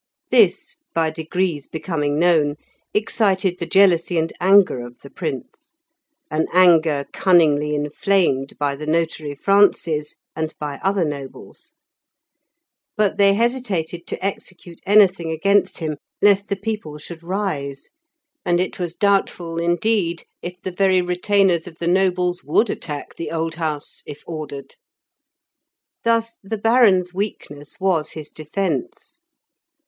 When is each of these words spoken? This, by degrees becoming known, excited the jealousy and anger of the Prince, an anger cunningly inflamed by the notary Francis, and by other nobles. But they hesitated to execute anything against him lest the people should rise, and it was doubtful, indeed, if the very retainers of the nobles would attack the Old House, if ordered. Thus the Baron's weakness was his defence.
This, 0.31 0.77
by 0.95 1.11
degrees 1.11 1.67
becoming 1.67 2.17
known, 2.17 2.55
excited 2.91 3.59
the 3.59 3.67
jealousy 3.67 4.17
and 4.17 4.33
anger 4.39 4.81
of 4.83 4.97
the 5.01 5.11
Prince, 5.11 5.81
an 6.31 6.47
anger 6.51 7.05
cunningly 7.13 7.75
inflamed 7.75 8.57
by 8.57 8.75
the 8.75 8.87
notary 8.87 9.35
Francis, 9.35 10.15
and 10.35 10.55
by 10.59 10.79
other 10.83 11.05
nobles. 11.05 11.73
But 12.97 13.17
they 13.19 13.35
hesitated 13.35 14.07
to 14.07 14.25
execute 14.25 14.81
anything 14.87 15.29
against 15.29 15.77
him 15.77 15.97
lest 16.19 16.47
the 16.49 16.55
people 16.55 16.97
should 16.97 17.21
rise, 17.21 17.91
and 18.43 18.59
it 18.59 18.79
was 18.79 18.95
doubtful, 18.95 19.57
indeed, 19.59 20.25
if 20.41 20.59
the 20.63 20.71
very 20.71 21.03
retainers 21.03 21.67
of 21.67 21.77
the 21.77 21.87
nobles 21.87 22.43
would 22.43 22.71
attack 22.71 23.15
the 23.17 23.29
Old 23.29 23.53
House, 23.53 24.01
if 24.07 24.23
ordered. 24.25 24.73
Thus 26.03 26.39
the 26.41 26.57
Baron's 26.57 27.13
weakness 27.13 27.79
was 27.79 28.13
his 28.13 28.31
defence. 28.31 29.21